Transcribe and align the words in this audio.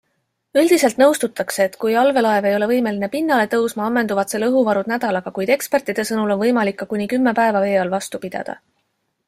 Üldiselt 0.59 0.95
nõustutakse, 1.01 1.67
et 1.69 1.75
kui 1.83 1.97
allveelaev 2.03 2.47
ei 2.51 2.55
ole 2.59 2.69
võimeline 2.71 3.09
pinnale 3.17 3.45
tõusma, 3.51 3.85
ammenduvad 3.91 4.33
selle 4.33 4.49
õhuvarud 4.53 4.89
nädalaga, 4.93 5.35
kuid 5.37 5.53
ekspertide 5.57 6.07
sõnul 6.11 6.37
on 6.37 6.43
võimalik 6.45 6.79
ka 6.81 6.89
kuni 6.95 7.07
kümme 7.13 7.35
päeva 7.43 7.63
vee 7.67 7.77
all 7.83 7.97
vastu 7.97 8.23
pidada. 8.27 8.57